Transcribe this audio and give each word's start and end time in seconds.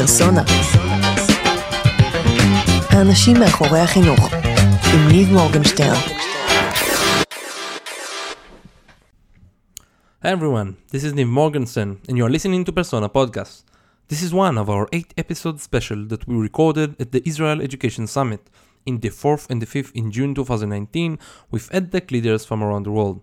פרסונה. 0.00 0.42
האנשים 2.90 3.36
מאחורי 3.40 3.80
החינוך, 3.80 4.20
עם 4.94 5.08
ניב 5.08 5.32
מורגנשטיין. 5.32 5.94
Hi 10.24 10.28
everyone, 10.36 10.76
this 10.92 11.02
is 11.04 11.12
Niv 11.12 11.28
Morgenstern, 11.38 11.90
and 12.08 12.16
you 12.16 12.24
are 12.26 12.30
listening 12.36 12.64
to 12.64 12.72
Persona 12.72 13.08
Podcast. 13.08 13.64
This 14.10 14.22
is 14.22 14.32
one 14.32 14.56
of 14.62 14.66
our 14.70 14.86
eight 14.92 15.10
episode 15.22 15.58
special 15.68 16.00
that 16.12 16.22
we 16.28 16.36
recorded 16.48 16.90
at 17.02 17.10
the 17.14 17.22
Israel 17.30 17.60
Education 17.68 18.06
Summit 18.06 18.42
in 18.86 19.00
the 19.00 19.10
4th 19.22 19.44
and 19.50 19.60
the 19.62 19.70
5th 19.74 19.92
in 20.00 20.12
June 20.16 20.32
2019 20.34 21.18
with 21.50 21.70
EdTech 21.78 22.12
leaders 22.12 22.44
from 22.48 22.62
around 22.62 22.84
the 22.84 22.94
world. 22.98 23.18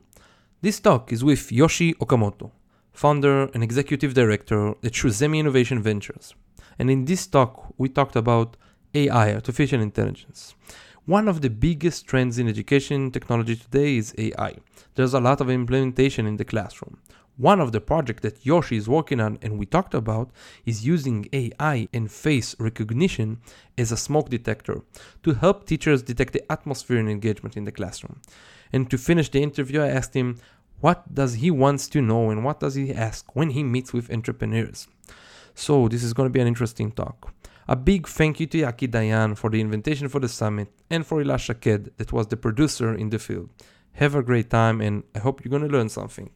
This 0.65 0.77
talk 0.87 1.03
is 1.15 1.23
with 1.23 1.43
Yoshi 1.51 1.93
Okamoto, 2.03 2.51
founder 2.95 3.49
and 3.53 3.61
executive 3.61 4.13
director 4.13 4.73
at 4.83 4.95
SHO-zemi 4.95 5.37
Innovation 5.37 5.81
Ventures. 5.81 6.33
And 6.79 6.89
in 6.89 7.05
this 7.05 7.27
talk, 7.27 7.73
we 7.77 7.89
talked 7.89 8.15
about 8.15 8.57
AI, 8.93 9.33
artificial 9.33 9.81
intelligence. 9.81 10.55
One 11.05 11.27
of 11.27 11.41
the 11.41 11.49
biggest 11.49 12.07
trends 12.07 12.39
in 12.39 12.47
education 12.47 13.11
technology 13.11 13.57
today 13.57 13.97
is 13.97 14.15
AI. 14.17 14.55
There's 14.95 15.13
a 15.13 15.19
lot 15.19 15.41
of 15.41 15.49
implementation 15.49 16.25
in 16.25 16.37
the 16.37 16.45
classroom. 16.45 16.97
One 17.37 17.59
of 17.59 17.73
the 17.73 17.81
projects 17.81 18.21
that 18.21 18.45
Yoshi 18.45 18.77
is 18.77 18.87
working 18.87 19.19
on 19.19 19.37
and 19.41 19.59
we 19.59 19.65
talked 19.65 19.93
about 19.93 20.31
is 20.65 20.85
using 20.85 21.27
AI 21.33 21.89
and 21.93 22.09
face 22.09 22.55
recognition 22.59 23.41
as 23.77 23.91
a 23.91 23.97
smoke 23.97 24.29
detector 24.29 24.81
to 25.23 25.33
help 25.33 25.65
teachers 25.65 26.01
detect 26.01 26.31
the 26.31 26.49
atmosphere 26.49 26.97
and 26.97 27.09
engagement 27.09 27.57
in 27.57 27.65
the 27.65 27.73
classroom. 27.73 28.21
And 28.71 28.89
to 28.89 28.97
finish 28.97 29.29
the 29.29 29.43
interview, 29.43 29.81
I 29.81 29.89
asked 29.89 30.13
him 30.13 30.39
what 30.85 31.01
does 31.21 31.33
he 31.43 31.49
wants 31.49 31.83
to 31.93 31.99
know 31.99 32.29
and 32.31 32.39
what 32.45 32.59
does 32.59 32.75
he 32.75 32.93
ask 32.93 33.35
when 33.35 33.49
he 33.55 33.63
meets 33.63 33.91
with 33.91 34.05
entrepreneurs. 34.17 34.87
So 35.55 35.87
this 35.87 36.03
is 36.03 36.13
going 36.13 36.27
to 36.29 36.35
be 36.37 36.41
an 36.45 36.49
interesting 36.53 36.91
talk. 36.91 37.33
A 37.67 37.75
big 37.75 38.07
thank 38.07 38.33
you 38.39 38.45
to 38.51 38.57
Yaki 38.65 38.87
Dayan 38.95 39.35
for 39.35 39.49
the 39.49 39.59
invitation 39.59 40.07
for 40.09 40.19
the 40.19 40.29
summit 40.29 40.67
and 40.91 41.01
for 41.07 41.15
Ila 41.23 41.39
Shaked 41.39 41.97
that 41.97 42.13
was 42.13 42.27
the 42.27 42.37
producer 42.37 42.93
in 42.93 43.09
the 43.09 43.17
field. 43.17 43.49
Have 43.93 44.13
a 44.13 44.21
great 44.21 44.51
time 44.51 44.79
and 44.79 44.95
I 45.15 45.19
hope 45.25 45.35
you're 45.43 45.55
going 45.55 45.67
to 45.67 45.75
learn 45.75 45.89
something. 45.89 46.29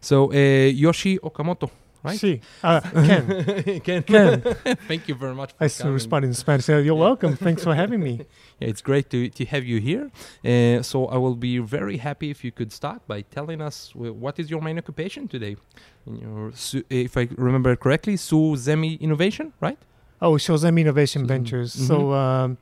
So 0.00 0.32
uh, 0.32 0.66
Yoshi 0.82 1.18
Okamoto, 1.18 1.70
right? 2.04 2.18
Si. 2.20 2.40
Uh, 2.62 2.80
Ken. 2.80 3.80
Ken. 3.86 4.02
Ken. 4.04 4.40
Thank 4.88 5.08
you 5.08 5.14
very 5.16 5.34
much 5.34 5.50
for 5.52 5.64
I 5.64 5.66
still 5.68 5.84
coming. 5.84 5.94
respond 5.94 6.24
in 6.26 6.34
Spanish. 6.34 6.68
You're 6.68 6.94
welcome. 6.94 7.34
Thanks 7.36 7.64
for 7.64 7.74
having 7.74 8.00
me. 8.00 8.20
Yeah, 8.60 8.68
it's 8.68 8.82
great 8.82 9.10
to, 9.10 9.28
to 9.30 9.44
have 9.46 9.64
you 9.64 9.80
here. 9.80 10.12
Uh, 10.44 10.80
so 10.80 11.06
I 11.06 11.16
will 11.16 11.34
be 11.34 11.58
very 11.58 11.96
happy 11.96 12.30
if 12.30 12.44
you 12.44 12.52
could 12.52 12.70
start 12.72 13.00
by 13.08 13.22
telling 13.22 13.60
us 13.60 13.90
wh- 13.90 14.14
what 14.14 14.38
is 14.38 14.48
your 14.48 14.60
main 14.62 14.78
occupation 14.78 15.26
today. 15.26 15.56
In 16.06 16.14
your, 16.22 16.52
if 16.88 17.16
I 17.16 17.28
remember 17.36 17.74
correctly, 17.74 18.16
Su 18.16 18.54
Zemi 18.54 19.00
Innovation, 19.00 19.52
right? 19.60 19.76
Oh, 20.22 20.38
SHO-zemi 20.38 20.82
Innovation. 20.82 21.26
Ventures. 21.26 21.74
Mhm. 21.74 21.86
So 21.88 22.12
um, 22.12 22.58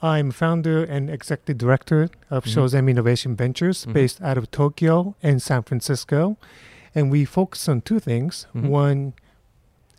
I'm 0.00 0.30
founder 0.30 0.84
and 0.84 1.10
executive 1.10 1.58
director 1.58 2.08
of 2.30 2.44
Mhm. 2.44 2.52
SHO-zemi 2.54 2.90
Innovation 2.90 3.34
Ventures 3.34 3.84
Mhm. 3.86 3.92
based 3.94 4.22
out 4.22 4.38
of 4.38 4.50
Tokyo 4.52 5.16
and 5.24 5.42
San 5.42 5.62
Francisco. 5.64 6.36
And 6.94 7.10
we 7.10 7.24
focus 7.24 7.68
on 7.68 7.80
two 7.80 7.98
things. 8.00 8.46
Mhm. 8.54 8.68
One, 8.68 9.12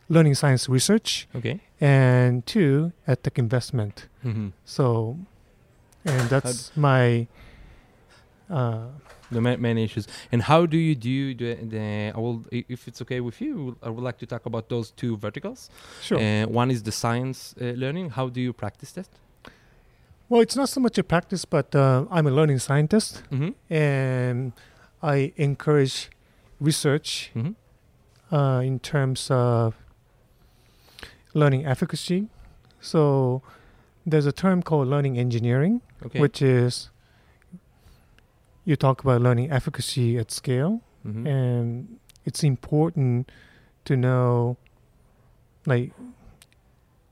learning 0.09 0.35
science 0.35 0.69
research, 0.69 1.27
Okay. 1.35 1.59
and 1.81 2.45
two, 2.45 2.91
edtech 3.07 3.37
investment. 3.39 4.07
Mm-hmm. 4.23 4.49
So, 4.63 5.17
and 6.05 6.29
that's 6.29 6.71
my 6.77 7.27
uh, 8.49 8.85
The 9.31 9.41
ma- 9.41 9.57
main 9.57 9.77
issues. 9.79 10.07
And 10.31 10.43
how 10.43 10.67
do 10.67 10.77
you 10.77 10.93
do 10.95 11.33
the, 11.33 11.55
the 11.65 12.11
I 12.15 12.19
will, 12.19 12.43
if 12.51 12.87
it's 12.87 13.01
okay 13.01 13.19
with 13.19 13.41
you, 13.41 13.75
I 13.81 13.89
would 13.89 14.03
like 14.03 14.19
to 14.19 14.27
talk 14.27 14.45
about 14.45 14.69
those 14.69 14.91
two 14.91 15.17
verticals. 15.17 15.69
sure. 16.03 16.19
Uh, 16.19 16.45
one 16.47 16.69
is 16.69 16.83
the 16.83 16.91
science 16.91 17.55
uh, 17.59 17.73
learning. 17.83 18.11
How 18.11 18.29
do 18.29 18.39
you 18.39 18.53
practice 18.53 18.91
that? 18.93 19.07
well, 20.29 20.41
it's 20.41 20.55
not 20.55 20.69
so 20.69 20.79
much 20.79 20.97
a 20.97 21.03
practice, 21.03 21.45
but 21.45 21.75
uh, 21.75 22.05
I'm 22.11 22.25
a 22.27 22.31
learning 22.31 22.59
scientist. 22.59 23.23
Mm-hmm. 23.31 23.49
and 23.73 24.53
I 25.03 25.33
encourage 25.37 26.09
research 26.59 27.31
Mm-hmm. 27.35 28.35
uh, 28.35 28.61
in 28.61 28.79
terms 28.79 29.29
of 29.31 29.75
learning 31.33 31.65
efficacy. 31.65 32.29
So 32.81 33.41
there's 34.05 34.25
a 34.25 34.31
term 34.31 34.61
called 34.63 34.87
learning 34.87 35.17
engineering, 35.17 35.81
Okay. 36.05 36.19
which 36.19 36.41
is 36.41 36.89
you 38.63 38.75
talk 38.75 39.01
about 39.03 39.21
learning 39.21 39.51
efficacy 39.51 40.17
at 40.17 40.31
scale, 40.31 40.81
mm-hmm. 41.05 41.27
and 41.27 41.99
it's 42.25 42.43
important 42.43 43.31
to 43.85 43.95
know, 43.95 44.57
like, 45.65 45.91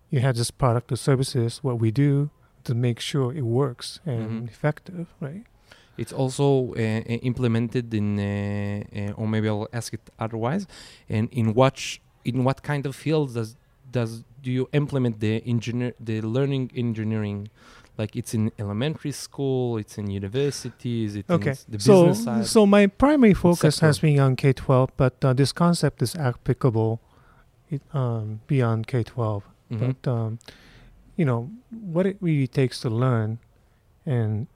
you 0.10 0.20
have 0.20 0.36
this 0.36 0.52
product 0.52 0.92
or 0.92 0.96
services, 0.96 1.60
what 1.64 1.80
we 1.80 1.92
do 1.92 2.30
to 2.64 2.74
make 2.74 3.00
sure 3.00 3.34
it 3.36 3.44
works 3.46 4.00
and 4.06 4.44
Mhm. 4.44 4.48
effective, 4.48 5.08
right? 5.20 5.44
It's 5.98 6.12
also 6.14 6.74
uh, 6.74 6.80
uh, 6.80 7.02
implemented 7.30 7.94
in, 7.94 8.18
uh, 8.20 8.24
uh, 8.24 9.12
or 9.20 9.28
maybe 9.28 9.48
I'll 9.48 9.68
ask 9.74 9.94
it 9.94 10.02
otherwise. 10.20 10.66
And 11.10 11.30
in 11.32 11.54
what 11.54 11.78
sh- 11.78 12.00
in 12.26 12.44
what 12.44 12.64
kind 12.64 12.86
of 12.86 12.96
fields 12.96 13.34
does 13.36 13.56
does 13.92 14.24
do 14.42 14.52
you 14.52 14.68
implement 14.74 15.20
the 15.20 15.44
engineer 15.46 15.94
the 16.00 16.22
learning 16.22 16.72
engineering? 16.76 17.50
Like 17.96 18.16
it's 18.16 18.34
in 18.34 18.52
elementary 18.58 19.12
school, 19.12 19.78
it's 19.78 20.00
in 20.00 20.10
universities, 20.10 21.16
it's 21.16 21.30
Okay. 21.30 21.52
in 21.52 21.58
the 21.74 21.80
so, 21.80 22.08
business 22.08 22.24
side. 22.24 22.46
so 22.48 22.66
my 22.66 22.88
primary 22.88 23.36
focus 23.36 23.80
has 23.82 24.00
been 24.00 24.20
on 24.20 24.36
K 24.36 24.52
twelve, 24.52 24.90
but 24.98 25.14
uh, 25.24 25.32
this 25.34 25.52
concept 25.54 26.02
is 26.02 26.16
applicable 26.16 27.00
it, 27.70 27.82
um, 27.94 28.40
beyond 28.48 28.88
K 28.88 29.04
12 29.04 29.44
Mhm. 29.72 29.80
But 29.80 30.12
um, 30.12 30.40
you 31.16 31.26
know 31.26 31.50
what 31.70 32.06
it 32.08 32.18
really 32.20 32.48
takes 32.48 32.80
to 32.82 32.90
learn, 32.90 33.38
and 34.08 34.48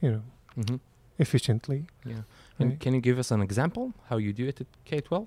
you 0.00 0.10
know 0.10 0.22
Mhm. 0.58 0.80
efficiently. 1.18 1.86
Yeah. 2.04 2.22
And 2.58 2.70
Right. 2.70 2.80
can 2.80 2.94
you 2.94 3.00
give 3.00 3.18
us 3.18 3.30
an 3.30 3.40
example 3.42 3.92
how 4.08 4.16
you 4.18 4.32
do 4.32 4.46
it 4.46 4.60
at 4.60 4.66
K 4.84 5.00
twelve? 5.00 5.26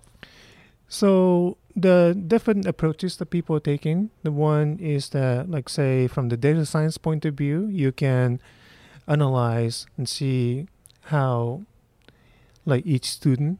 So 0.87 1.57
the 1.75 2.13
different 2.27 2.65
approaches 2.65 3.15
that 3.17 3.27
people 3.29 3.55
are 3.55 3.61
taking. 3.73 4.09
The 4.23 4.31
one 4.31 4.77
is 4.79 5.09
that, 5.09 5.49
like, 5.49 5.69
say, 5.69 6.07
from 6.07 6.27
the 6.29 6.35
data 6.37 6.65
science 6.65 6.97
point 6.97 7.23
of 7.25 7.33
view, 7.35 7.67
you 7.67 7.91
can 7.93 8.39
analyze 9.07 9.85
and 9.97 10.07
see 10.09 10.67
how, 11.11 11.61
like, 12.65 12.85
each 12.85 13.05
student 13.09 13.59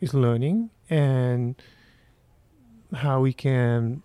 is 0.00 0.14
learning 0.14 0.70
and 0.88 1.54
how 3.04 3.20
we 3.20 3.32
can 3.34 4.02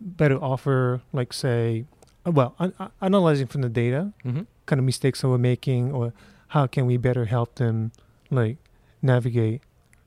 better 0.00 0.36
offer, 0.42 1.00
like, 1.12 1.32
say, 1.32 1.84
uh, 2.26 2.30
well, 2.30 2.54
an- 2.58 2.74
analyzing 3.00 3.46
from 3.46 3.62
the 3.62 3.68
data, 3.70 4.12
Mm-hmm. 4.24 4.42
Kind 4.66 4.78
of 4.78 4.84
mistakes 4.84 5.20
that 5.20 5.28
we're 5.28 5.38
making, 5.38 5.92
or 5.92 6.12
how 6.48 6.66
can 6.66 6.86
we 6.86 6.96
better 6.96 7.24
help 7.26 7.54
them, 7.56 7.92
like, 8.30 8.56
navigate 9.02 9.62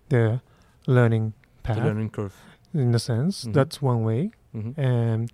their 0.09 0.41
learning 0.87 1.33
path 1.63 1.77
The 1.77 1.83
learning 1.85 2.09
curve. 2.09 2.35
in 2.73 2.93
a 2.95 2.99
sense. 2.99 3.45
Mhm. 3.45 3.53
That's 3.53 3.81
one 3.81 4.03
way. 4.03 4.31
Mm-hmm. 4.55 4.79
And 4.79 5.31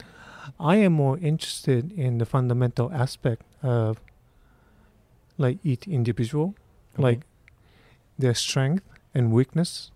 I 0.59 0.75
am 0.77 0.93
more 0.93 1.17
interested 1.17 1.91
in 1.91 2.17
the 2.19 2.25
fundamental 2.25 2.91
aspect 2.91 3.43
of 3.61 3.99
like 5.37 5.57
each 5.63 5.87
individual, 5.87 6.55
like 6.97 7.21
their 8.17 8.33
strength 8.33 8.83
and 9.13 9.31
weakness 9.31 9.91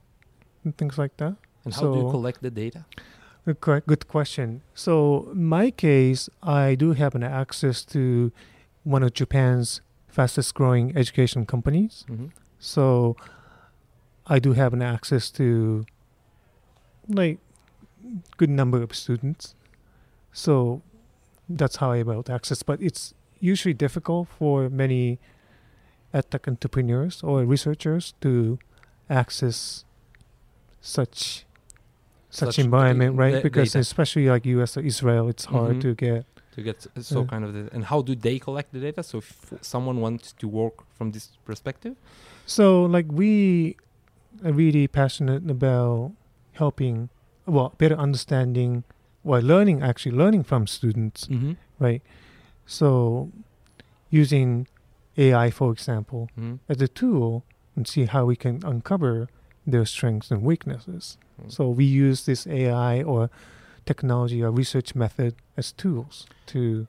and 0.64 0.76
things 0.78 0.98
like 0.98 1.18
that. 1.18 1.36
and 1.66 1.74
how 1.74 1.94
do 1.94 2.00
you 2.00 2.10
collect 2.12 2.42
the 2.42 2.52
data? 2.52 2.86
Good, 3.46 3.84
good 3.88 4.08
question. 4.08 4.62
So, 4.74 5.30
in 5.32 5.46
my 5.46 5.72
case, 5.72 6.30
I 6.42 6.76
do 6.76 6.92
have 6.94 7.16
an 7.16 7.24
access 7.24 7.84
to 7.96 8.32
one 8.84 9.04
of 9.04 9.14
Japan's 9.14 9.82
fastest 10.08 10.54
growing 10.54 10.96
education 10.96 11.46
companies. 11.46 12.06
Mm-hmm. 12.10 12.28
So 12.60 13.16
I 14.28 14.40
do 14.40 14.54
have 14.54 14.74
an 14.74 14.82
access 14.82 15.30
to 15.32 15.86
like 17.08 17.40
good 18.38 18.50
number 18.50 18.82
of 18.82 18.96
students. 18.96 19.56
So 20.32 20.82
that's 21.50 21.78
how 21.78 21.92
I 21.92 21.98
about 21.98 22.30
access. 22.30 22.64
But 22.64 22.82
it's 22.82 23.14
usually 23.40 23.74
difficult 23.74 24.28
for 24.40 24.70
many 24.70 25.20
edtech 26.14 26.48
entrepreneurs 26.48 27.24
or 27.24 27.44
researchers 27.44 28.14
to 28.22 28.60
access 29.10 29.84
such 30.82 31.46
such, 32.30 32.56
Such 32.56 32.60
environment, 32.66 33.16
right? 33.16 33.44
because 33.44 33.76
especially 33.76 34.28
like 34.28 34.44
US 34.48 34.76
or 34.76 34.82
Israel, 34.82 35.30
it's 35.30 35.46
hard 35.46 35.76
Mhm. 35.78 35.82
to 35.82 35.94
get. 35.94 36.26
To 36.56 36.62
get 36.62 36.78
so 37.02 37.20
Yeah. 37.22 37.28
kind 37.34 37.44
of 37.46 37.54
the, 37.54 37.64
and 37.76 37.84
how 37.92 38.02
do 38.02 38.14
they 38.16 38.38
collect 38.40 38.70
the 38.74 38.80
data 38.88 39.02
so 39.04 39.18
if 39.18 39.28
someone 39.62 39.98
wants 40.06 40.34
to 40.42 40.48
work 40.48 40.76
from 40.98 41.12
this 41.12 41.26
perspective 41.46 41.96
So 42.46 42.66
like 42.96 43.08
we 43.22 43.32
are 44.46 44.52
really 44.64 44.88
passionate 44.88 45.44
about 45.58 46.12
helping, 46.62 47.10
well, 47.46 47.70
better 47.78 47.96
understanding, 48.08 48.84
well, 49.24 49.42
learning 49.54 49.82
actually 49.82 50.16
learning 50.24 50.44
from 50.44 50.68
students, 50.68 51.20
mm-hmm. 51.28 51.54
right? 51.86 52.02
So 52.66 53.30
using 54.10 54.68
AI, 55.18 55.50
for 55.52 55.72
example, 55.72 56.30
Mm-hmm. 56.38 56.56
as 56.70 56.82
a 56.82 56.88
tool 56.88 57.44
and 57.76 57.88
see 57.88 58.06
how 58.06 58.26
we 58.26 58.36
can 58.36 58.56
uncover 58.66 59.28
their 59.66 59.86
strengths 59.86 60.32
and 60.32 60.42
weaknesses. 60.44 61.18
Mm. 61.42 61.52
So 61.56 61.70
we 61.70 61.86
use 61.86 62.26
this 62.26 62.46
AI 62.48 63.02
or 63.04 63.30
technology 63.86 64.42
or 64.44 64.52
research 64.52 64.96
method 64.96 65.34
as 65.58 65.72
tools 65.74 66.26
to 66.48 66.88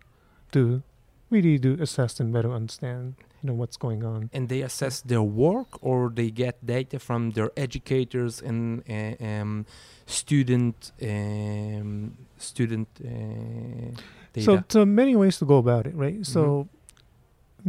to 0.52 0.82
really 1.30 1.58
do 1.58 1.76
assess 1.82 2.20
and 2.20 2.32
better 2.32 2.52
understand 2.52 3.14
you 3.42 3.48
know 3.48 3.54
what's 3.54 3.76
going 3.76 4.04
on. 4.04 4.30
And 4.32 4.48
they 4.48 4.62
assess 4.62 5.02
their 5.02 5.22
work, 5.22 5.68
or 5.82 6.10
they 6.14 6.30
get 6.30 6.54
data 6.64 6.98
from 6.98 7.30
their 7.32 7.50
educators 7.56 8.40
and 8.42 8.82
uh, 8.88 9.24
um, 9.24 9.66
student 10.06 10.92
um, 11.02 12.14
student 12.38 12.88
uh, 13.04 13.90
data. 14.32 14.44
So 14.44 14.64
so 14.68 14.84
many 14.86 15.14
ways 15.16 15.38
to 15.38 15.44
go 15.44 15.58
about 15.58 15.86
it, 15.86 15.94
right? 15.94 16.20
Mhm. 16.20 16.26
So 16.26 16.68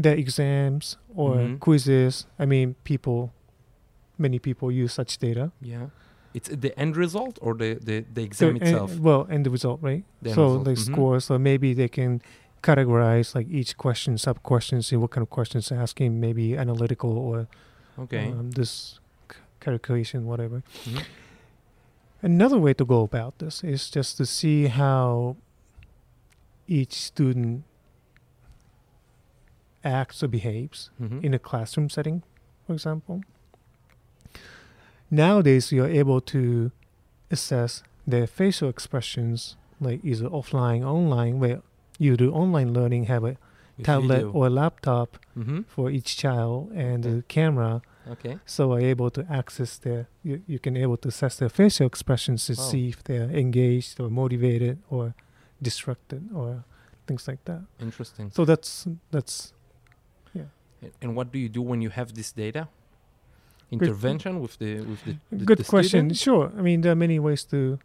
the 0.03 0.11
exams 0.17 0.97
or 1.15 1.37
Mhm. 1.39 1.59
quizzes. 1.59 2.25
I 2.39 2.45
mean, 2.45 2.75
people, 2.83 3.31
many 4.17 4.39
people 4.39 4.71
use 4.71 4.93
such 4.93 5.17
data. 5.17 5.51
yeah, 5.61 5.87
it's 6.37 6.49
the 6.65 6.71
end 6.83 6.93
result 7.05 7.35
or 7.41 7.53
the 7.61 7.71
the, 7.89 7.97
the 8.17 8.23
exam 8.29 8.49
and- 8.49 8.61
itself. 8.63 8.89
well, 9.07 9.21
end 9.35 9.45
result, 9.57 9.79
right? 9.89 10.03
The 10.21 10.31
so 10.37 10.43
result, 10.43 10.63
the 10.65 10.71
mhm. 10.75 10.85
score. 10.87 11.19
So 11.27 11.37
maybe 11.49 11.73
they 11.81 11.87
can 11.99 12.21
categorize 12.61 13.35
like 13.37 13.47
each 13.59 13.71
question, 13.77 14.17
sub 14.17 14.37
questions, 14.43 14.87
see 14.87 14.97
what 15.01 15.11
kind 15.11 15.21
of 15.27 15.29
questions 15.29 15.69
they're 15.69 15.81
asking, 15.87 16.19
maybe 16.19 16.45
analytical 16.57 17.13
or 17.17 17.47
Okay. 18.03 18.25
um, 18.31 18.51
this 18.51 18.99
c- 19.31 19.37
calculation, 19.65 20.25
whatever. 20.25 20.63
Mhm. 20.85 21.03
Another 22.21 22.57
way 22.65 22.73
to 22.73 22.85
go 22.85 22.99
about 23.03 23.33
this 23.39 23.63
is 23.63 23.89
just 23.97 24.17
to 24.17 24.25
see 24.25 24.59
how 24.67 25.35
each 26.67 26.93
student 26.93 27.63
acts 29.83 30.23
or 30.23 30.27
behaves 30.27 30.89
Mhm. 30.99 31.23
in 31.23 31.33
a 31.33 31.39
classroom 31.39 31.89
setting, 31.89 32.23
for 32.65 32.73
example. 32.73 33.21
Nowadays, 35.11 35.71
you're 35.71 35.87
able 35.87 36.21
to 36.21 36.71
assess 37.31 37.83
their 38.07 38.27
facial 38.27 38.69
expressions, 38.69 39.57
like 39.79 39.99
either 40.03 40.29
offline, 40.29 40.81
or 40.81 40.87
online, 40.87 41.39
where 41.39 41.61
you 41.97 42.17
do 42.17 42.31
online 42.31 42.73
learning, 42.73 43.05
have 43.05 43.23
a 43.23 43.37
With 43.77 43.85
tablet 43.85 44.23
or 44.33 44.49
laptop 44.49 45.17
Mhm. 45.35 45.65
for 45.67 45.89
each 45.91 46.15
child 46.17 46.71
and 46.73 47.05
Okay. 47.05 47.15
the 47.15 47.21
camera 47.23 47.81
Okay. 48.07 48.39
so 48.45 48.71
are 48.73 48.79
able 48.79 49.09
to 49.11 49.25
access 49.29 49.77
their 49.77 50.07
you, 50.23 50.41
you 50.47 50.59
can 50.59 50.77
able 50.77 50.95
to 50.97 51.07
assess 51.09 51.37
their 51.37 51.49
facial 51.49 51.85
expressions 51.85 52.45
to 52.45 52.53
Wow. 52.53 52.63
see 52.71 52.87
if 52.89 53.03
they're 53.03 53.29
engaged 53.29 53.99
or 53.99 54.09
motivated 54.09 54.77
or 54.89 55.13
distracted 55.61 56.29
or 56.33 56.63
things 57.07 57.27
like 57.27 57.43
that 57.45 57.61
Interesting. 57.79 58.31
so 58.31 58.45
that's 58.45 58.87
that's 59.11 59.51
A- 60.83 60.91
And 61.01 61.15
what 61.15 61.31
do 61.31 61.39
you 61.39 61.49
do 61.49 61.61
when 61.61 61.81
you 61.81 61.89
have 61.89 62.13
this 62.13 62.31
data? 62.31 62.67
Intervention 63.71 64.39
with 64.39 64.57
the 64.59 64.81
with 64.81 65.03
the, 65.05 65.15
the 65.31 65.45
good 65.45 65.57
the 65.57 65.63
question 65.63 66.09
student? 66.13 66.17
sure 66.17 66.51
i 66.57 66.61
mean 66.61 66.81
there 66.81 66.91
are 66.91 66.95
many 67.07 67.19
ways 67.19 67.43
to 67.45 67.77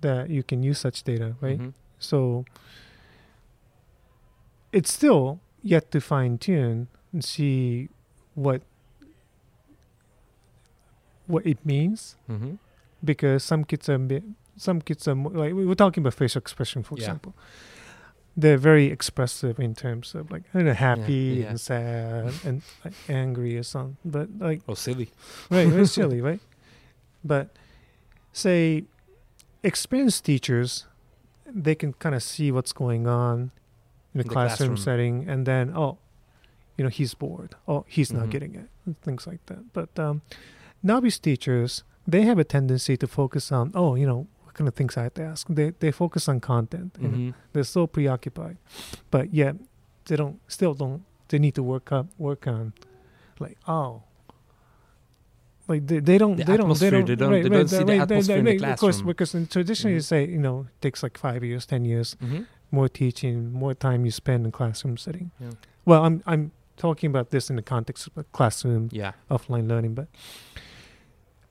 that 0.00 0.28
you 0.30 0.42
can 0.42 0.62
use 0.62 0.78
such 0.78 1.02
data 1.04 1.34
right 1.40 1.58
Mhm. 1.60 1.72
so 1.98 2.44
it's 4.72 4.92
still 4.92 5.40
yet 5.62 5.90
to 5.90 6.00
fine 6.00 6.38
tune 6.38 6.88
and 7.12 7.22
see 7.24 7.88
what 8.34 8.62
what 11.26 11.46
it 11.46 11.58
means 11.64 12.16
Mhm. 12.28 12.58
because 13.04 13.42
some 13.44 13.64
kids 13.64 13.88
are 13.88 14.00
some 14.56 14.80
kids 14.80 15.08
are 15.08 15.14
more, 15.16 15.32
like 15.32 15.52
we 15.54 15.64
were 15.66 15.74
talking 15.74 16.02
about 16.02 16.14
facial 16.14 16.40
expression 16.40 16.82
for 16.82 16.94
Yeah. 16.96 17.04
example 17.04 17.32
they're 18.36 18.58
very 18.58 18.86
expressive 18.86 19.60
in 19.60 19.74
terms 19.74 20.14
of 20.14 20.30
like 20.30 20.42
you 20.54 20.62
know, 20.64 20.72
happy 20.74 21.40
yeah. 21.42 21.50
and 21.50 21.60
sad 21.60 22.32
and 22.44 22.62
like, 22.84 22.94
angry 23.08 23.56
or 23.56 23.62
something 23.62 23.96
but 24.04 24.28
like 24.38 24.60
Oh, 24.68 24.74
silly. 24.74 25.10
right 25.50 25.68
it's 25.68 25.92
silly 26.00 26.20
right 26.20 26.40
but 27.24 27.50
say 28.32 28.84
experienced 29.62 30.24
teachers 30.24 30.86
they 31.46 31.74
can 31.74 31.92
kind 31.94 32.14
of 32.14 32.22
see 32.22 32.50
what's 32.50 32.72
going 32.72 33.06
on 33.06 33.50
in 34.14 34.20
a 34.20 34.22
In 34.22 34.28
the 34.28 34.32
classroom, 34.32 34.70
classroom. 34.70 34.76
setting 34.76 35.28
and 35.28 35.46
then 35.46 35.72
oh 35.76 35.98
you 36.76 36.82
know 36.84 36.90
he's 36.90 37.14
bored 37.14 37.54
oh 37.68 37.84
he's 37.88 38.12
not 38.12 38.26
Mhm. 38.26 38.30
getting 38.30 38.54
it 38.56 38.68
and 38.86 39.00
things 39.02 39.26
like 39.26 39.44
that 39.46 39.72
but 39.72 39.96
um 39.98 40.22
novice 40.82 41.18
teachers 41.18 41.84
they 42.06 42.22
have 42.22 42.38
a 42.38 42.44
tendency 42.44 42.96
to 42.96 43.06
focus 43.06 43.52
on 43.52 43.70
oh 43.74 43.94
you 43.94 44.06
know 44.06 44.26
what 44.54 44.58
kind 44.58 44.68
of 44.68 44.74
things 44.74 44.96
i 44.96 45.02
have 45.02 45.14
to 45.14 45.22
ask 45.22 45.46
they 45.48 45.72
they 45.80 45.90
focus 45.90 46.28
on 46.28 46.38
content. 46.40 46.92
Mhm. 47.00 47.34
they're 47.52 47.64
so 47.64 47.86
preoccupied 47.86 48.56
but 49.10 49.34
yet 49.34 49.56
they 50.06 50.16
don't 50.16 50.38
still 50.46 50.74
don't 50.74 51.02
they 51.28 51.38
need 51.40 51.54
to 51.54 51.62
work 51.62 51.90
up 51.90 52.06
work 52.18 52.46
on 52.46 52.72
like 53.40 53.58
oh 53.66 54.02
like 55.66 55.86
they, 55.86 55.98
they 55.98 56.18
don't 56.18 56.36
The 56.36 56.44
they 56.44 56.56
don't 56.56 56.78
they 56.78 56.86
atmosphere, 56.86 56.90
don't 56.90 57.06
they 57.06 57.16
don't- 57.16 57.30
right, 57.32 57.42
they 57.42 57.48
don't 57.48 57.68
see 57.68 57.84
the 57.84 57.98
atmosphere 57.98 58.36
in 58.38 58.44
the 58.44 58.50
right, 58.58 58.72
of 58.72 58.78
course 58.78 58.96
classroom. 58.96 59.06
because 59.08 59.34
in 59.34 59.46
traditionally 59.46 59.94
you 59.94 60.00
Mhm. 60.00 60.04
say 60.12 60.20
you 60.28 60.38
know 60.38 60.60
it 60.70 60.80
takes 60.80 61.02
like 61.02 61.16
five 61.18 61.42
years 61.42 61.66
ten 61.66 61.84
years 61.84 62.16
Mhm. 62.22 62.46
more 62.70 62.88
teaching 62.88 63.50
more 63.52 63.74
time 63.74 64.04
you 64.04 64.10
spend 64.12 64.44
in 64.46 64.52
classroom 64.52 64.96
setting 64.96 65.30
Yeah. 65.40 65.50
well 65.84 66.04
i'm 66.06 66.22
i'm 66.26 66.52
talking 66.76 67.08
about 67.14 67.30
this 67.30 67.50
in 67.50 67.56
the 67.56 67.62
context 67.74 68.08
of 68.08 68.12
classroom 68.32 68.88
Yeah. 68.92 69.12
offline 69.30 69.66
learning 69.68 69.94
but 69.94 70.08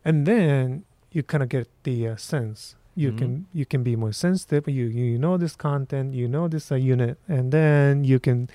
and 0.06 0.26
then 0.28 0.84
you 1.12 1.24
kind 1.24 1.44
of 1.44 1.50
get 1.50 1.68
the 1.84 2.08
uh, 2.10 2.16
sense 2.18 2.76
you 2.96 3.12
Mhm. 3.12 3.18
can 3.18 3.46
you 3.54 3.66
can 3.66 3.84
be 3.84 3.96
more 3.96 4.12
sensitive 4.14 4.68
you 4.68 4.86
you 4.86 5.18
know 5.18 5.38
this 5.38 5.56
content 5.56 6.14
you 6.14 6.28
know 6.28 6.48
this 6.48 6.72
uh, 6.72 6.76
unit 6.76 7.18
and 7.28 7.52
then 7.52 8.04
you 8.04 8.20
can 8.20 8.48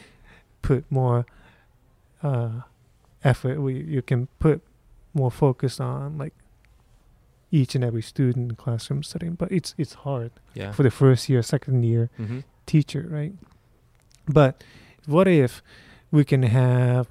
put 0.63 0.85
more 0.91 1.27
uh, 2.23 2.61
effort 3.25 3.61
we, 3.61 3.75
you 3.75 4.03
can 4.03 4.29
put 4.39 4.61
more 5.15 5.31
focus 5.31 5.81
on 5.81 6.17
like 6.19 6.35
each 7.51 7.75
and 7.75 7.83
every 7.83 8.03
student 8.03 8.51
in 8.51 8.57
classroom 8.57 9.03
setting 9.03 9.35
but 9.35 9.51
it's 9.51 9.75
it's 9.79 9.95
hard 10.05 10.31
Yeah. 10.55 10.73
for 10.73 10.83
the 10.85 10.91
first 10.91 11.29
year 11.29 11.43
second 11.43 11.83
year 11.85 12.09
Mhm. 12.19 12.45
teacher, 12.67 13.07
right? 13.11 13.35
But 14.29 14.63
what 15.07 15.27
if 15.27 15.63
we 16.13 16.25
can 16.25 16.43
have 16.43 17.07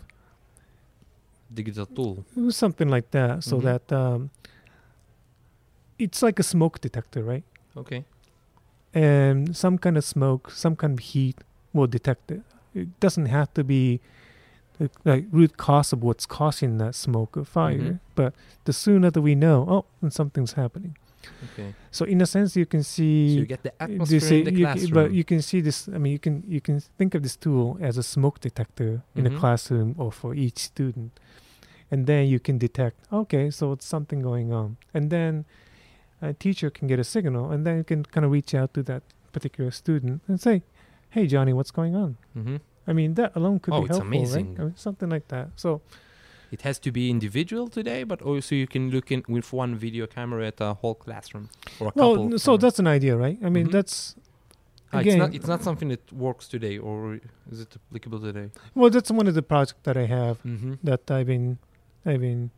Digital 1.54 1.86
tool. 1.86 2.26
something 2.52 2.90
like 2.90 3.12
that 3.12 3.44
so 3.44 3.58
Mhm. 3.58 3.64
that 3.64 3.92
um, 3.92 4.30
it's 6.00 6.22
like 6.22 6.40
a 6.40 6.44
smoke 6.44 6.80
detector, 6.82 7.24
right? 7.24 7.44
Okay. 7.76 8.06
And 8.94 9.56
some 9.56 9.78
kind 9.78 9.98
of 9.98 10.04
smoke, 10.04 10.52
some 10.52 10.76
kind 10.76 10.94
of 10.94 11.00
heat 11.00 11.38
will 11.74 11.88
detect 11.88 12.32
it. 12.32 12.42
It 12.74 13.00
doesn't 13.00 13.28
have 13.28 13.54
to 13.56 13.64
be 13.64 14.00
the 14.80 14.90
like 15.06 15.26
root 15.32 15.58
cause 15.58 15.92
of 15.94 16.04
what's 16.04 16.26
causing 16.26 16.78
that 16.78 16.96
smoke 16.96 17.36
or 17.38 17.44
fire, 17.46 17.78
Mhm. 17.78 18.00
but 18.16 18.34
the 18.66 18.74
sooner 18.74 19.10
that 19.12 19.22
we 19.22 19.36
know, 19.36 19.66
oh, 19.68 19.86
and 20.02 20.14
something's 20.14 20.54
happening. 20.54 20.96
Okay. 21.52 21.74
So 21.92 22.06
in 22.06 22.22
a 22.22 22.26
sense, 22.26 22.56
you 22.56 22.66
can 22.66 22.84
So 22.84 22.96
see. 22.98 23.28
you 23.40 23.46
get 23.46 23.64
the 23.64 23.74
atmosphere 23.82 24.20
this, 24.20 24.32
in 24.32 24.44
the 24.46 24.62
classroom. 24.62 24.86
Can, 24.86 24.94
but 24.94 25.12
you 25.14 25.24
can 25.24 25.42
see 25.42 25.62
this. 25.62 25.90
I 25.90 25.98
mean, 25.98 26.14
you 26.14 26.20
can 26.20 26.44
you 26.48 26.62
can 26.62 26.80
think 26.98 27.16
of 27.16 27.24
this 27.24 27.36
tool 27.36 27.78
as 27.82 27.98
a 27.98 28.04
smoke 28.04 28.40
detector 28.40 29.02
in 29.16 29.26
Mhm. 29.26 29.36
a 29.36 29.40
classroom 29.40 29.96
or 29.98 30.12
for 30.12 30.34
each 30.36 30.60
student, 30.60 31.20
and 31.92 32.06
then 32.08 32.28
you 32.28 32.40
can 32.40 32.58
detect. 32.58 32.98
Okay, 33.12 33.50
so 33.50 33.72
it's 33.74 33.86
something 33.86 34.22
going 34.22 34.54
on, 34.54 34.78
and 34.94 35.10
then 35.10 35.46
a 36.22 36.34
teacher 36.34 36.70
can 36.70 36.88
get 36.88 37.00
a 37.00 37.04
signal, 37.04 37.52
and 37.52 37.66
then 37.66 37.84
can 37.84 38.04
kind 38.04 38.26
of 38.26 38.32
reach 38.32 38.54
out 38.56 38.74
to 38.74 38.84
that 38.84 39.04
particular 39.32 39.72
student 39.72 40.22
and 40.28 40.40
say, 40.42 40.64
"Hey, 41.12 41.28
Johnny, 41.28 41.54
what's 41.54 41.72
going 41.72 41.96
on?" 41.96 42.18
Mhm. 42.36 42.60
I 42.88 42.94
mean, 42.94 43.14
that 43.16 43.36
alone 43.36 43.60
could 43.60 43.74
Oh, 43.74 43.82
be 43.82 43.88
helpful, 43.88 44.08
amazing. 44.08 44.48
right? 44.56 44.60
I 44.62 44.64
mean, 44.66 44.76
something 44.76 45.10
like 45.10 45.28
that. 45.28 45.50
So 45.56 45.82
It 46.50 46.62
has 46.62 46.80
to 46.80 46.92
be 46.94 47.10
individual 47.10 47.68
today, 47.68 48.04
but 48.06 48.22
also 48.22 48.56
you 48.56 48.68
can 48.68 48.90
look 48.90 49.12
in 49.12 49.22
with 49.28 49.52
one 49.52 49.76
video 49.76 50.08
camera 50.08 50.48
at 50.48 50.62
a 50.62 50.74
whole 50.76 50.96
classroom 50.96 51.50
or 51.80 51.88
a 51.90 51.92
couple. 51.92 52.16
so 52.40 52.52
cameras. 52.54 52.62
that's 52.62 52.80
an 52.80 52.88
idea, 52.88 53.18
right? 53.18 53.38
I 53.44 53.50
mean, 53.50 53.68
Mhm. 53.68 53.72
that's 53.74 54.16
Ah, 54.94 55.00
again- 55.00 55.16
it's 55.16 55.20
not 55.20 55.36
it's 55.36 55.48
not 55.48 55.62
something 55.64 55.90
that 55.90 56.04
works 56.14 56.48
today, 56.48 56.78
or 56.78 57.20
is 57.52 57.60
it 57.60 57.76
applicable 57.76 58.22
today? 58.22 58.48
well, 58.76 58.90
that's 58.90 59.12
one 59.12 59.28
of 59.28 59.36
the 59.36 59.42
projects 59.42 59.82
that 59.84 59.98
I 59.98 60.06
have 60.06 60.42
Mm-hmm. 60.44 60.74
that 60.90 61.12
I've 61.12 61.28
been 61.28 61.58
I've 62.06 62.22
been 62.22 62.52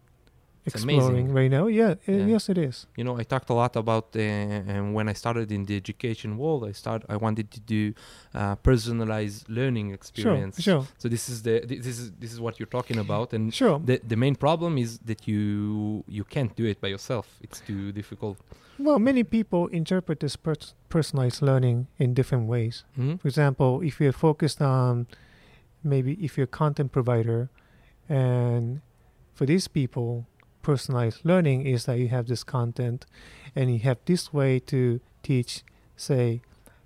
It's 0.70 0.84
exploring 0.84 1.26
amazing. 1.28 1.34
right 1.40 1.52
now. 1.58 1.66
Yeah, 1.82 1.94
Yeah. 2.08 2.34
yes, 2.34 2.44
it 2.54 2.58
is. 2.70 2.76
You 3.00 3.04
know, 3.08 3.16
I 3.22 3.24
talked 3.34 3.50
a 3.50 3.58
lot 3.64 3.74
about 3.84 4.06
uh, 4.16 4.22
um, 4.74 4.86
when 4.98 5.06
I 5.14 5.16
started 5.24 5.48
in 5.58 5.62
the 5.70 5.76
education 5.84 6.30
world. 6.42 6.62
I 6.72 6.74
start 6.84 7.00
I 7.16 7.18
wanted 7.26 7.48
to 7.56 7.60
do 7.76 7.82
uh, 8.40 8.56
personalized 8.70 9.40
learning 9.60 9.88
experience. 10.00 10.56
Sure, 10.68 10.82
sure, 10.82 10.88
So 11.02 11.06
this 11.16 11.24
is 11.32 11.38
the 11.48 11.56
this 11.84 11.98
is 12.04 12.12
this 12.24 12.32
is 12.36 12.40
what 12.46 12.54
you're 12.60 12.74
talking 12.78 13.00
about, 13.06 13.28
and 13.36 13.44
sure. 13.62 13.78
the 13.90 13.96
the 14.12 14.18
main 14.26 14.36
problem 14.46 14.72
is 14.86 14.90
that 15.10 15.22
you 15.32 15.44
you 16.18 16.24
can't 16.36 16.54
do 16.62 16.66
it 16.72 16.78
by 16.84 16.90
yourself. 16.96 17.26
It's 17.46 17.60
too 17.70 17.82
difficult. 18.02 18.38
Well, 18.88 19.00
many 19.12 19.24
people 19.38 19.62
interpret 19.82 20.18
this 20.26 20.36
pers- 20.46 20.74
personalized 20.96 21.42
learning 21.50 21.78
in 22.04 22.08
different 22.20 22.46
ways. 22.54 22.76
hmm 22.96 23.16
For 23.22 23.28
example, 23.34 23.72
if 23.90 23.94
you're 24.00 24.20
focused 24.30 24.62
on 24.62 24.94
maybe 25.84 26.12
if 26.26 26.32
you're 26.38 26.52
a 26.54 26.58
content 26.64 26.90
provider, 26.98 27.50
and 28.08 28.80
for 29.34 29.46
these 29.46 29.68
people, 29.68 30.26
personalized 30.62 31.20
learning 31.24 31.66
is 31.66 31.86
that 31.86 31.98
you 32.00 32.08
have 32.10 32.28
this 32.28 32.44
content, 32.44 33.06
and 33.56 33.72
you 33.74 33.80
have 33.80 33.98
this 34.06 34.34
way 34.34 34.60
to 34.60 35.00
teach, 35.24 35.64
say, 35.96 36.42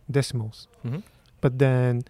decimals. 0.09 0.67
hmm 0.83 0.99
but 1.41 1.59
then 1.59 2.03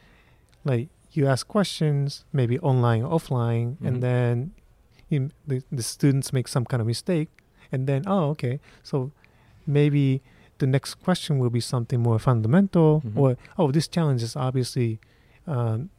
like 0.64 0.90
you 1.12 1.26
ask 1.28 1.48
questions 1.48 2.24
maybe 2.32 2.60
online 2.60 3.02
or 3.04 3.20
offline 3.20 3.78
Mhm. 3.78 3.88
and 3.88 4.04
then 4.04 4.52
you, 5.10 5.30
the, 5.48 5.64
the 5.72 5.82
students 5.84 6.32
make 6.32 6.48
some 6.48 6.66
kind 6.66 6.82
of 6.82 6.88
mistake 6.88 7.30
and 7.72 7.88
then 7.88 8.04
oh 8.08 8.30
okay 8.30 8.60
so 8.84 9.12
maybe 9.66 10.22
the 10.60 10.68
next 10.68 10.96
question 11.04 11.40
will 11.40 11.50
be 11.50 11.60
something 11.60 12.00
more 12.00 12.20
fundamental 12.20 13.02
Mhm. 13.02 13.18
or 13.18 13.38
oh 13.58 13.72
this 13.72 13.88
challenge 13.88 14.22
is 14.24 14.36
obviously 14.36 15.00
um, 15.48 15.90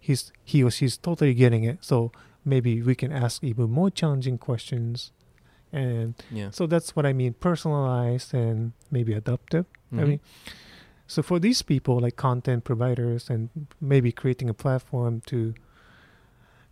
he's 0.00 0.32
he 0.44 0.62
or 0.64 0.70
she's 0.70 0.96
totally 0.98 1.34
getting 1.34 1.62
it 1.64 1.78
so 1.80 2.10
maybe 2.44 2.82
we 2.82 2.94
can 2.94 3.12
ask 3.12 3.42
even 3.44 3.70
more 3.70 3.90
challenging 3.90 4.38
questions 4.38 5.12
and 5.72 6.14
Yeah. 6.30 6.50
so 6.50 6.66
that's 6.66 6.96
what 6.96 7.04
i 7.06 7.12
mean 7.12 7.34
personalized 7.34 8.34
and 8.34 8.72
maybe 8.90 9.12
adaptive 9.12 9.66
i 9.92 9.96
Mhm. 9.96 10.08
mean 10.08 10.20
so 11.06 11.22
for 11.22 11.38
these 11.38 11.62
people 11.62 12.00
like 12.00 12.16
content 12.16 12.64
providers 12.64 13.30
and 13.30 13.50
maybe 13.80 14.10
creating 14.12 14.48
a 14.50 14.54
platform 14.54 15.20
to 15.26 15.54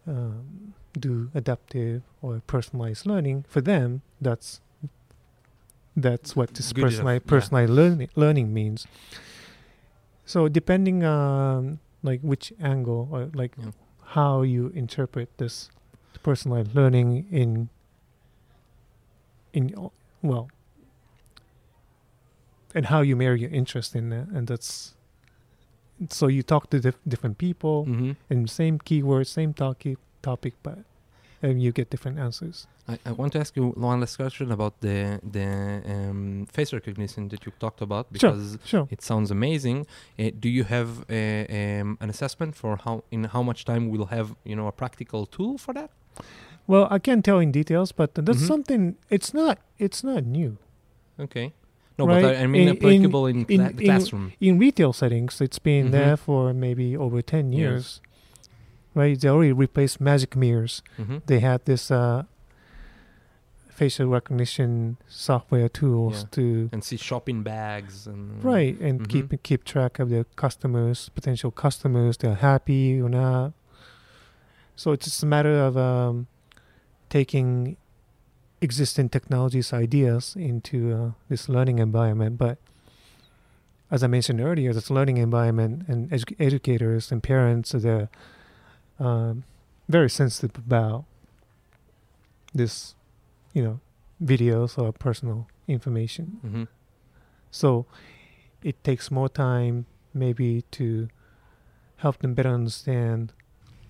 um, 0.06 0.74
do 0.98 1.30
adaptive 1.34 2.02
or 2.22 2.40
personalized 2.46 3.04
learning 3.06 3.44
for 3.48 3.60
them 3.60 4.00
that's 4.20 4.60
that's 5.96 6.36
what 6.36 6.54
this 6.54 6.72
Good 6.72 6.92
enough, 6.92 7.26
personalized 7.26 7.70
yeah. 7.70 7.76
learning 7.76 8.08
learning 8.16 8.54
means 8.54 8.86
so 10.24 10.48
depending 10.48 11.04
on 11.04 11.78
like 12.02 12.20
which 12.22 12.52
angle 12.60 13.08
or 13.12 13.30
like 13.34 13.54
Yeah. 13.58 13.70
How 14.12 14.42
you 14.42 14.68
interpret 14.74 15.28
this 15.38 15.68
personalized 16.22 16.74
learning 16.74 17.26
in 17.30 17.68
in 19.52 19.74
well 20.22 20.48
and 22.74 22.86
how 22.86 23.00
you 23.00 23.16
marry 23.16 23.40
your 23.40 23.50
interest 23.50 23.94
in 23.94 24.12
it 24.12 24.28
and 24.28 24.46
that's 24.48 24.94
so 26.10 26.26
you 26.26 26.42
talk 26.42 26.70
to 26.70 26.78
dif- 26.80 27.00
different 27.06 27.38
people 27.38 27.86
Mhm. 27.86 28.16
and 28.30 28.48
same 28.50 28.78
keywords 28.78 29.26
same 29.28 29.52
topic 29.54 29.98
topic 30.22 30.54
but 30.62 30.78
and 31.42 31.62
you 31.62 31.70
get 31.72 31.88
different 31.90 32.18
answers 32.18 32.66
I, 32.88 32.98
I 33.04 33.12
want 33.12 33.32
to 33.34 33.38
ask 33.40 33.54
you 33.56 33.64
one 33.88 34.00
last 34.00 34.16
question 34.16 34.50
about 34.50 34.74
the 34.80 35.20
the 35.36 35.48
um, 35.94 36.46
face 36.56 36.72
recognition 36.72 37.28
that 37.28 37.40
you 37.46 37.52
talked 37.64 37.80
about 37.88 38.06
Sure. 38.06 38.32
because 38.32 38.58
sure 38.64 38.86
it 38.90 39.00
sounds 39.02 39.30
amazing. 39.30 39.78
Uh, 40.18 40.30
do 40.44 40.48
you 40.48 40.64
have 40.64 40.90
a, 41.10 41.22
um, 41.80 41.98
an 42.00 42.08
assessment 42.14 42.52
for 42.60 42.72
how 42.84 43.04
in 43.10 43.24
how 43.34 43.42
much 43.42 43.60
time 43.70 43.82
we'll 43.90 44.10
have 44.16 44.28
you 44.50 44.56
know 44.58 44.66
a 44.66 44.72
practical 44.82 45.22
tool 45.26 45.58
for 45.64 45.72
that? 45.78 45.90
well 46.66 46.86
i 46.90 46.98
can't 46.98 47.24
tell 47.24 47.38
in 47.38 47.50
details 47.60 47.92
but 47.92 48.10
that's 48.14 48.42
Mhm. 48.42 48.46
something 48.52 48.82
it's 49.16 49.30
not 49.40 49.56
it's 49.78 50.02
not 50.10 50.24
new 50.38 50.52
Okay. 51.20 51.52
No, 51.98 52.06
Right. 52.06 52.22
but 52.22 52.36
I, 52.36 52.42
I 52.44 52.46
mean 52.46 52.68
In- 52.68 52.76
applicable 52.76 53.26
in, 53.26 53.38
in- 53.38 53.44
cla- 53.44 53.72
the 53.72 53.84
in- 53.84 53.90
classroom. 53.90 54.32
in 54.40 54.58
retail 54.58 54.92
settings 54.92 55.40
it's 55.40 55.58
been 55.58 55.86
Mhm. 55.88 55.90
there 55.98 56.16
for 56.16 56.40
maybe 56.54 56.96
over 56.96 57.20
10 57.22 57.52
Years. 57.52 57.60
years 57.60 58.00
right 58.98 59.14
they 59.20 59.28
already 59.34 59.52
replaced 59.66 59.96
magic 60.10 60.32
mirrors 60.42 60.74
hmm 60.96 61.18
they 61.30 61.40
had 61.48 61.60
this 61.70 61.84
uh, 61.90 62.22
facial 63.78 64.08
recognition 64.08 64.96
software 65.06 65.68
tools 65.68 66.16
Yeah. 66.22 66.28
to 66.32 66.68
And 66.72 66.82
see 66.82 66.96
shopping 66.96 67.42
bags 67.44 68.06
and 68.10 68.42
right 68.42 68.74
and 68.80 69.00
Mhm. 69.00 69.08
keep 69.12 69.42
keep 69.48 69.62
track 69.64 69.98
of 70.02 70.06
their 70.10 70.24
customers 70.44 71.08
potential 71.18 71.50
customers 71.64 72.16
they're 72.16 72.34
happy 72.50 73.00
or 73.00 73.08
not 73.08 73.52
so 74.74 74.86
it's 74.92 75.04
just 75.08 75.22
a 75.22 75.26
matter 75.26 75.56
of 75.68 75.76
um, 75.76 76.26
taking 77.08 77.76
existing 78.60 79.08
technologies 79.08 79.72
ideas 79.72 80.34
into 80.36 80.78
uh, 80.92 81.10
this 81.28 81.48
learning 81.48 81.78
environment 81.78 82.36
but 82.44 82.58
as 83.94 84.02
i 84.02 84.08
mentioned 84.08 84.40
earlier 84.40 84.72
this 84.72 84.90
learning 84.90 85.18
environment 85.18 85.74
and 85.90 86.10
edu- 86.10 86.34
educators 86.40 87.12
and 87.12 87.22
parents 87.22 87.70
they're 87.84 88.08
um, 88.98 89.44
very 89.88 90.10
sensitive 90.10 90.56
about 90.56 91.04
this 92.54 92.94
you 93.52 93.62
know 93.62 93.80
videos 94.22 94.78
or 94.78 94.92
personal 94.92 95.46
information 95.66 96.38
hmm 96.42 96.64
so 97.50 97.86
it 98.62 98.82
takes 98.84 99.10
more 99.10 99.28
time 99.28 99.86
maybe 100.12 100.62
to 100.70 101.08
help 101.96 102.18
them 102.18 102.34
better 102.34 102.50
understand 102.50 103.32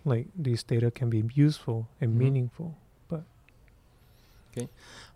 like 0.04 0.28
these 0.36 0.62
data 0.62 0.90
can 0.90 1.10
be 1.10 1.24
useful 1.34 1.88
and 2.00 2.12
Mhm. 2.12 2.18
meaningful. 2.18 2.76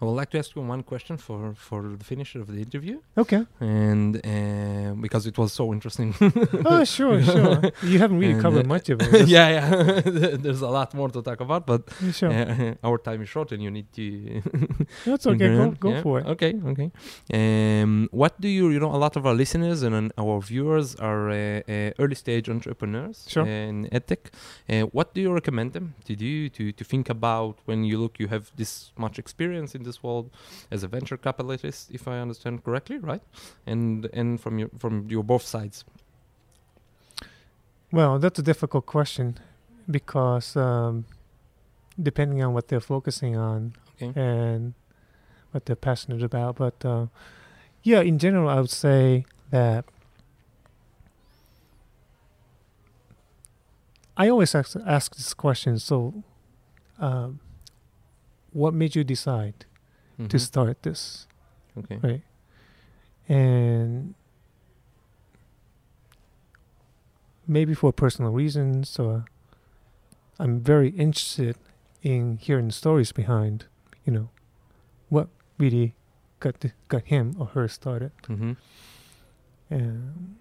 I 0.01 0.05
would 0.05 0.17
like 0.21 0.31
to 0.31 0.39
ask 0.39 0.57
you 0.57 0.63
one 0.63 0.83
question 0.83 1.17
for 1.17 1.55
for 1.55 1.81
the 1.99 2.05
finish 2.05 2.35
of 2.35 2.47
the 2.55 2.61
interview, 2.67 2.97
Okay. 3.17 3.43
and 3.61 4.17
uh, 4.17 4.95
because 5.05 5.25
it 5.31 5.37
was 5.39 5.53
so 5.53 5.73
interesting. 5.73 6.15
oh, 6.73 6.83
sure, 6.85 7.23
sure. 7.23 7.61
You 7.91 7.99
haven't 8.03 8.19
really 8.19 8.33
And, 8.39 8.43
covered 8.43 8.67
uh, 8.67 8.75
much 8.75 8.87
of 8.91 8.99
it. 9.01 9.29
yeah, 9.37 9.49
yeah. 9.57 10.01
There's 10.45 10.63
a 10.63 10.73
lot 10.79 10.93
more 10.95 11.09
to 11.17 11.21
talk 11.23 11.41
about, 11.41 11.63
but 11.67 11.83
sure. 12.19 12.33
uh, 12.33 12.75
our 12.89 12.99
time 12.99 13.21
is 13.23 13.29
short, 13.29 13.53
and 13.53 13.63
you 13.63 13.71
need 13.71 13.89
to. 13.99 14.43
That's 15.07 15.27
okay. 15.27 15.49
Go, 15.57 15.71
go 15.87 15.91
yeah, 15.91 16.03
for 16.03 16.15
it. 16.21 16.27
Okay, 16.35 16.53
okay. 16.73 16.89
Um, 17.33 18.09
what 18.11 18.41
do 18.41 18.49
you, 18.49 18.71
you 18.71 18.81
know, 18.81 18.93
a 18.95 19.01
lot 19.05 19.17
of 19.17 19.25
our 19.27 19.35
listeners 19.35 19.83
and 19.83 19.95
uh, 19.95 20.23
our 20.23 20.41
viewers 20.41 20.95
are 20.97 21.31
uh, 21.31 21.61
uh, 21.69 21.91
early 21.99 22.15
stage 22.15 22.49
entrepreneurs 22.49 23.27
Sure. 23.29 23.47
in 23.47 23.89
edtech. 23.93 24.31
Uh, 24.69 24.83
what 24.97 25.15
do 25.15 25.21
you 25.21 25.33
recommend 25.33 25.73
them 25.73 25.95
to 26.07 26.17
do 26.17 26.49
to, 26.51 26.73
to 26.73 26.85
think 26.85 27.09
about 27.09 27.59
when 27.67 27.85
you 27.85 27.99
look? 28.03 28.19
You 28.19 28.29
have 28.29 28.51
this 28.57 28.93
much 28.97 29.19
experience 29.19 29.32
in 29.41 29.83
this 29.83 30.03
world 30.03 30.31
as 30.71 30.83
a 30.83 30.89
venture 30.89 31.17
capitalist, 31.17 31.91
if 31.91 32.07
I 32.09 32.19
understand 32.21 32.63
correctly, 32.65 32.99
right? 32.99 33.23
And 33.67 34.09
and 34.13 34.41
from 34.41 34.59
your 34.59 34.71
from 34.79 35.09
your 35.11 35.23
both 35.25 35.43
sides. 35.43 35.85
Well, 37.91 38.19
that's 38.19 38.39
a 38.39 38.43
difficult 38.43 38.87
question 38.87 39.39
because 39.91 40.57
um, 40.57 41.05
depending 42.01 42.43
on 42.43 42.55
what 42.55 42.69
they're 42.69 42.81
focusing 42.81 43.37
on 43.37 43.75
Okay. 44.01 44.19
and 44.21 44.75
what 45.51 45.67
they're 45.67 45.77
passionate 45.77 46.23
about. 46.23 46.57
But 46.57 46.85
uh, 46.85 47.07
yeah, 47.83 48.01
in 48.01 48.19
general, 48.19 48.49
I 48.49 48.61
would 48.61 48.71
say 48.71 49.25
that 49.51 49.85
I 54.17 54.29
always 54.29 54.55
ask, 54.55 54.77
ask 54.87 55.15
this 55.17 55.35
question. 55.35 55.79
So, 55.79 56.23
um, 56.99 57.41
what 58.53 58.75
made 58.75 58.95
you 58.95 59.05
decide 59.05 59.65
to 60.19 60.37
Mhm. 60.37 60.41
start 60.41 60.83
this? 60.83 61.27
Okay. 61.77 61.99
Right. 62.03 62.23
And 63.29 64.15
maybe 67.47 67.75
for 67.75 67.93
personal 67.93 68.31
reasons, 68.33 68.99
or 68.99 69.25
I'm 70.39 70.61
very 70.61 70.89
interested 70.91 71.57
in 72.03 72.37
hearing 72.39 72.67
the 72.69 72.73
stories 72.73 73.13
behind, 73.13 73.67
you 74.05 74.13
know, 74.13 74.29
what 75.09 75.29
really 75.59 75.95
got 76.41 76.61
the, 76.61 76.73
got 76.89 77.05
him 77.05 77.35
or 77.39 77.47
her 77.47 77.69
started. 77.69 78.13
Mm-hmm. 78.29 78.53
And 79.71 80.37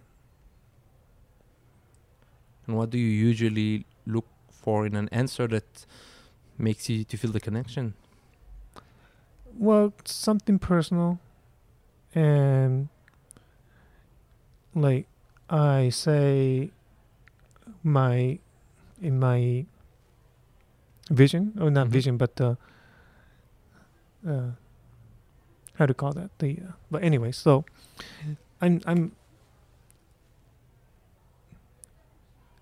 And 2.67 2.77
what 2.77 2.89
do 2.91 2.97
you 2.97 3.07
usually 3.07 3.85
look 4.05 4.25
for 4.51 4.85
in 4.85 4.95
an 4.95 5.09
answer 5.11 5.47
that 5.47 5.85
makes 6.57 6.87
you 6.89 7.03
to 7.03 7.17
feel 7.17 7.31
the 7.31 7.39
connection? 7.39 7.95
Well, 9.57 9.93
something 10.05 10.59
personal, 10.59 11.19
and 12.15 12.89
like 14.75 15.07
I 15.49 15.89
say, 15.89 16.71
my 17.83 18.39
in 19.01 19.19
my 19.19 19.65
vision 21.09 21.53
or 21.59 21.69
not 21.71 21.87
Mhm. 21.87 21.91
vision, 21.91 22.17
but 22.17 22.39
uh, 22.39 22.55
uh, 24.27 24.51
how 25.75 25.85
to 25.85 25.93
call 25.93 26.13
that 26.13 26.29
the 26.39 26.59
uh, 26.67 26.71
but 26.91 27.03
anyway, 27.03 27.31
so 27.31 27.65
I'm 28.61 28.81
I'm 28.85 29.11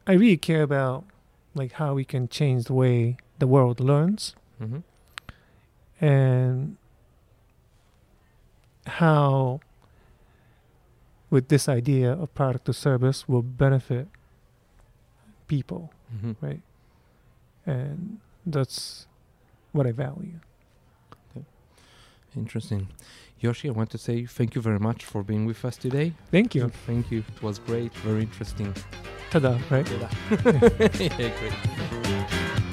I 0.07 0.13
really 0.13 0.37
care 0.37 0.63
about 0.63 1.05
like 1.53 1.73
how 1.73 1.93
we 1.93 2.05
can 2.05 2.27
change 2.29 2.65
the 2.65 2.73
way 2.73 3.17
the 3.39 3.47
world 3.47 3.79
learns 3.79 4.35
Mm-hmm. 4.61 4.79
and 6.01 6.75
how 8.99 9.59
with 11.29 11.47
this 11.49 11.69
idea 11.69 12.11
of 12.11 12.33
product 12.33 12.67
or 12.69 12.73
service 12.73 13.27
will 13.27 13.43
benefit 13.43 14.07
people 15.47 15.91
Mm-hmm. 16.15 16.33
right 16.45 16.61
and 17.67 18.17
that's 18.55 19.05
what 19.71 19.85
i 19.87 19.91
value 19.91 20.39
Interesting. 22.35 22.87
Yoshi, 23.39 23.69
I 23.69 23.71
want 23.71 23.89
to 23.89 23.97
say 23.97 24.25
thank 24.25 24.53
you 24.55 24.61
very 24.61 24.77
much 24.79 25.03
for 25.03 25.23
being 25.23 25.45
with 25.47 25.65
us 25.65 25.77
today. 25.77 26.13
thank 26.31 26.53
you 26.55 26.69
Thank 26.85 27.09
you. 27.11 27.19
It 27.35 27.41
was 27.41 27.57
great, 27.69 27.91
very 28.05 28.21
interesting. 28.21 28.71
ta-da 29.31 29.57
right 29.71 29.87
yeah, 30.99 31.31
great. 31.39 32.68